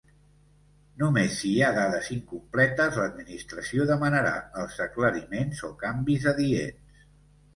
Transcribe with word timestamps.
Només 1.01 1.33
si 1.41 1.49
hi 1.49 1.59
ha 1.65 1.69
dades 1.75 2.07
incompletes 2.15 2.97
l'administració 3.01 3.85
demanarà 3.91 4.33
els 4.63 4.79
aclariments 4.89 5.61
o 5.71 5.73
canvis 5.83 6.25
adients. 6.33 6.99